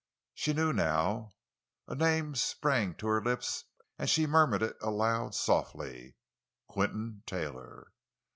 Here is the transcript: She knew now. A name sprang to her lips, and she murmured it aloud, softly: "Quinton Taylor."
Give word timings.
She 0.33 0.53
knew 0.53 0.73
now. 0.73 1.35
A 1.87 1.93
name 1.93 2.33
sprang 2.33 2.95
to 2.95 3.05
her 3.05 3.21
lips, 3.23 3.65
and 3.99 4.09
she 4.09 4.25
murmured 4.25 4.63
it 4.63 4.75
aloud, 4.81 5.35
softly: 5.35 6.15
"Quinton 6.65 7.21
Taylor." 7.27 7.91